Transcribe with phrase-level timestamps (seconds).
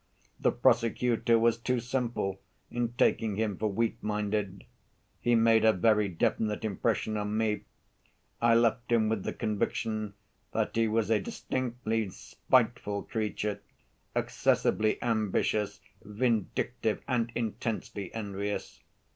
[0.39, 4.63] The prosecutor was too simple in taking him for weak‐minded.
[5.19, 7.65] He made a very definite impression on me:
[8.41, 10.15] I left him with the conviction
[10.53, 13.61] that he was a distinctly spiteful creature,
[14.15, 18.81] excessively ambitious, vindictive, and intensely envious.